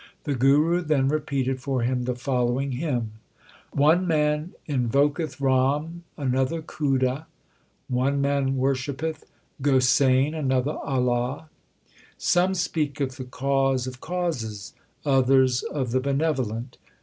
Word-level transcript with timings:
The 0.23 0.33
Guru 0.33 0.81
then 0.81 1.09
repeated 1.09 1.61
for 1.61 1.83
him 1.83 2.05
the 2.05 2.15
following 2.15 2.71
hymn: 2.71 3.11
One 3.71 4.07
man 4.07 4.53
invoketh 4.67 5.39
Ram, 5.39 6.03
another 6.17 6.63
Khuda; 6.63 7.27
One 7.87 8.19
man 8.19 8.57
worshippeth 8.57 9.25
Gosain, 9.61 10.33
another 10.33 10.79
Allah; 10.83 11.49
Some 12.17 12.55
speak 12.55 12.99
of 12.99 13.17
the 13.17 13.25
Cause 13.25 13.85
of 13.85 14.01
causes, 14.01 14.73
others 15.05 15.61
of 15.61 15.91
the 15.91 15.99
Benevolent. 15.99 16.79